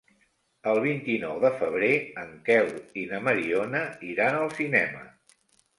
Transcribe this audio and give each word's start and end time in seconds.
El 0.71 0.79
vint-i-nou 0.85 1.35
de 1.43 1.51
febrer 1.59 1.91
en 2.23 2.33
Quel 2.49 2.75
i 3.03 3.07
na 3.13 3.23
Mariona 3.29 3.87
iran 4.15 4.41
al 4.45 4.53
cinema. 4.63 5.09